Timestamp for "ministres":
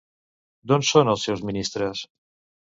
1.51-2.03